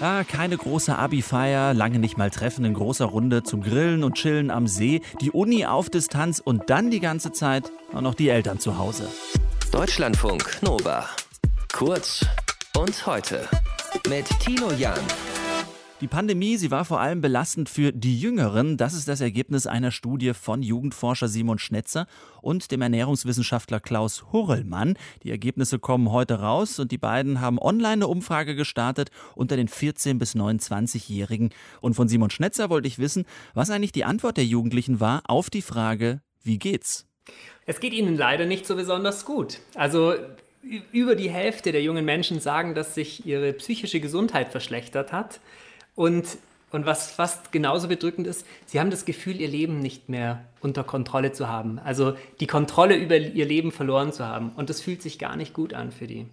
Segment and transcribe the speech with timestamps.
[0.00, 4.50] Ah, keine große Abi-Feier, lange nicht mal Treffen in großer Runde zum Grillen und Chillen
[4.50, 8.58] am See, die Uni auf Distanz und dann die ganze Zeit auch noch die Eltern
[8.58, 9.08] zu Hause.
[9.72, 11.08] Deutschlandfunk Nova.
[11.72, 12.24] Kurz
[12.76, 13.48] und heute
[14.08, 14.98] mit Tino Jan.
[16.02, 18.76] Die Pandemie, sie war vor allem belastend für die Jüngeren.
[18.76, 22.06] Das ist das Ergebnis einer Studie von Jugendforscher Simon Schnetzer
[22.42, 24.98] und dem Ernährungswissenschaftler Klaus Hurrellmann.
[25.22, 29.68] Die Ergebnisse kommen heute raus und die beiden haben online eine Umfrage gestartet unter den
[29.68, 31.48] 14- bis 29-Jährigen.
[31.80, 35.48] Und von Simon Schnetzer wollte ich wissen, was eigentlich die Antwort der Jugendlichen war auf
[35.48, 37.06] die Frage, wie geht's?
[37.64, 39.60] Es geht ihnen leider nicht so besonders gut.
[39.74, 40.14] Also
[40.92, 45.40] über die Hälfte der jungen Menschen sagen, dass sich ihre psychische Gesundheit verschlechtert hat.
[45.96, 46.38] Und,
[46.70, 50.84] und was fast genauso bedrückend ist, sie haben das Gefühl, ihr Leben nicht mehr unter
[50.84, 51.80] Kontrolle zu haben.
[51.80, 54.50] Also die Kontrolle über ihr Leben verloren zu haben.
[54.50, 56.26] Und das fühlt sich gar nicht gut an für die.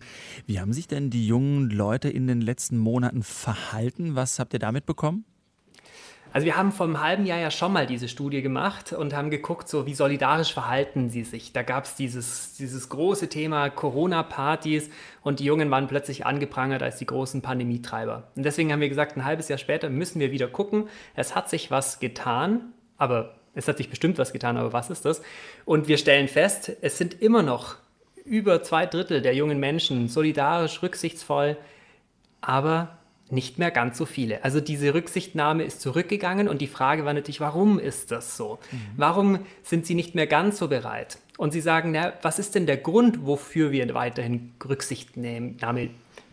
[0.46, 4.16] Wie haben sich denn die jungen Leute in den letzten Monaten verhalten?
[4.16, 5.26] Was habt ihr damit bekommen?
[6.34, 9.30] Also wir haben vor einem halben Jahr ja schon mal diese Studie gemacht und haben
[9.30, 11.54] geguckt, so wie solidarisch verhalten sie sich.
[11.54, 14.90] Da gab es dieses, dieses große Thema Corona-Partys
[15.22, 18.24] und die Jungen waren plötzlich angeprangert als die großen Pandemietreiber.
[18.36, 20.90] Und deswegen haben wir gesagt, ein halbes Jahr später müssen wir wieder gucken.
[21.14, 25.06] Es hat sich was getan, aber es hat sich bestimmt was getan, aber was ist
[25.06, 25.22] das?
[25.66, 27.76] Und wir stellen fest, es sind immer noch
[28.26, 31.58] über zwei Drittel der jungen Menschen solidarisch, rücksichtsvoll,
[32.42, 32.98] aber
[33.34, 34.44] nicht mehr ganz so viele.
[34.44, 38.60] Also diese Rücksichtnahme ist zurückgegangen und die Frage war natürlich, warum ist das so?
[38.72, 38.78] Mhm.
[38.98, 41.18] Warum sind sie nicht mehr ganz so bereit?
[41.38, 45.90] Und sie sagen, na, was ist denn der Grund, wofür wir weiterhin Rücksichtnahme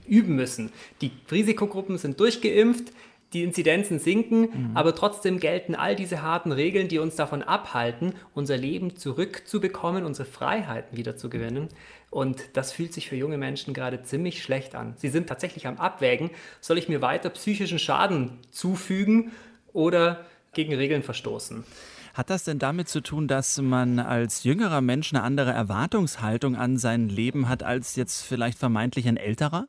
[0.07, 0.71] üben müssen?
[1.01, 2.93] Die Risikogruppen sind durchgeimpft,
[3.33, 4.71] die Inzidenzen sinken, mhm.
[4.75, 10.29] aber trotzdem gelten all diese harten Regeln, die uns davon abhalten, unser Leben zurückzubekommen, unsere
[10.29, 11.69] Freiheiten wiederzugewinnen.
[12.11, 14.95] Und das fühlt sich für junge Menschen gerade ziemlich schlecht an.
[14.97, 19.31] Sie sind tatsächlich am Abwägen, soll ich mir weiter psychischen Schaden zufügen
[19.73, 21.65] oder gegen Regeln verstoßen.
[22.15, 26.77] Hat das denn damit zu tun, dass man als jüngerer Mensch eine andere Erwartungshaltung an
[26.77, 29.67] sein Leben hat als jetzt vielleicht vermeintlich ein älterer?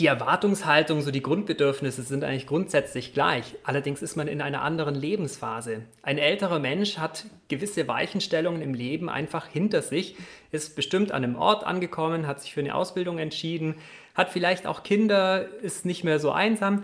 [0.00, 3.54] Die Erwartungshaltung, so die Grundbedürfnisse sind eigentlich grundsätzlich gleich.
[3.62, 5.82] Allerdings ist man in einer anderen Lebensphase.
[6.02, 10.16] Ein älterer Mensch hat gewisse Weichenstellungen im Leben einfach hinter sich,
[10.50, 13.76] ist bestimmt an einem Ort angekommen, hat sich für eine Ausbildung entschieden,
[14.16, 16.82] hat vielleicht auch Kinder, ist nicht mehr so einsam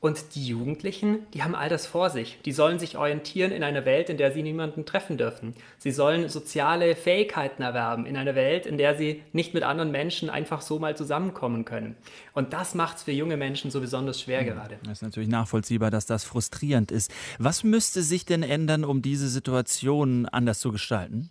[0.00, 2.38] und die Jugendlichen, die haben all das vor sich.
[2.46, 5.54] Die sollen sich orientieren in einer Welt, in der sie niemanden treffen dürfen.
[5.76, 10.30] Sie sollen soziale Fähigkeiten erwerben in einer Welt, in der sie nicht mit anderen Menschen
[10.30, 11.96] einfach so mal zusammenkommen können.
[12.32, 14.46] Und das macht es für junge Menschen so besonders schwer mhm.
[14.46, 14.78] gerade.
[14.84, 17.12] Das ist natürlich nachvollziehbar, dass das frustrierend ist.
[17.38, 21.30] Was müsste sich denn ändern, um diese Situation anders zu gestalten?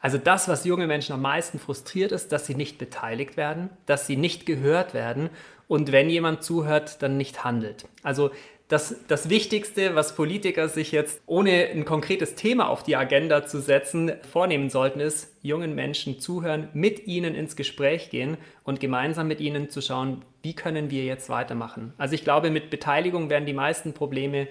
[0.00, 4.06] Also das, was junge Menschen am meisten frustriert, ist, dass sie nicht beteiligt werden, dass
[4.06, 5.30] sie nicht gehört werden
[5.68, 7.86] und wenn jemand zuhört, dann nicht handelt.
[8.02, 8.30] Also
[8.70, 13.60] das, das Wichtigste, was Politiker sich jetzt, ohne ein konkretes Thema auf die Agenda zu
[13.60, 19.40] setzen, vornehmen sollten, ist, jungen Menschen zuhören, mit ihnen ins Gespräch gehen und gemeinsam mit
[19.40, 21.94] ihnen zu schauen, wie können wir jetzt weitermachen.
[21.98, 24.46] Also ich glaube, mit Beteiligung werden die meisten Probleme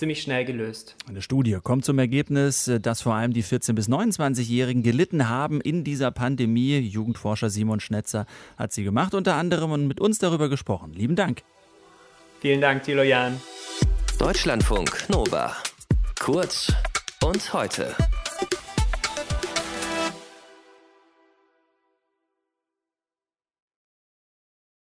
[0.00, 0.96] ziemlich schnell gelöst.
[1.08, 5.84] Eine Studie kommt zum Ergebnis, dass vor allem die 14- bis 29-Jährigen gelitten haben in
[5.84, 6.78] dieser Pandemie.
[6.78, 10.94] Jugendforscher Simon Schnetzer hat sie gemacht unter anderem und mit uns darüber gesprochen.
[10.94, 11.42] Lieben Dank.
[12.40, 13.40] Vielen Dank, Thilo Jan.
[14.18, 15.54] Deutschlandfunk Nova.
[16.18, 16.72] Kurz
[17.22, 17.94] und heute.